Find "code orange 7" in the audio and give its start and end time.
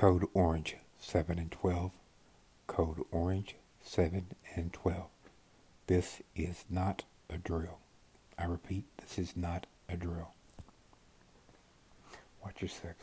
0.00-1.38, 2.66-4.28